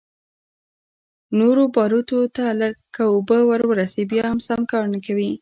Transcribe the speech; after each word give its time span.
نورو 1.39 1.63
باروتو 1.75 2.19
ته 2.35 2.45
که 2.95 3.03
اوبه 3.13 3.37
ورورسي 3.49 4.03
بيا 4.11 4.27
سم 4.47 4.61
کار 4.71 4.85
نه 4.93 4.99
کوي. 5.05 5.31